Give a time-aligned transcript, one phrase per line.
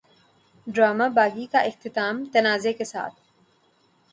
[0.67, 3.13] drama Baaghi کا اختتام تنازعے کے ساتھ